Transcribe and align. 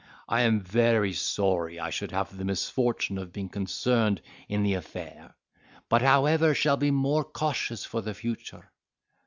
I 0.27 0.41
am 0.41 0.61
very 0.61 1.13
sorry 1.13 1.79
I 1.79 1.91
should 1.91 2.09
have 2.09 2.35
the 2.35 2.43
misfortune 2.43 3.19
of 3.19 3.31
being 3.31 3.49
concerned 3.49 4.19
in 4.49 4.63
the 4.63 4.73
affair, 4.73 5.35
but, 5.89 6.01
however, 6.01 6.55
shall 6.55 6.77
be 6.77 6.89
more 6.89 7.23
cautious 7.23 7.85
for 7.85 8.01
the 8.01 8.15
future. 8.15 8.71